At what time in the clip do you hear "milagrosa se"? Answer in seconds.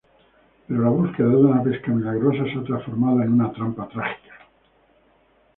1.91-2.57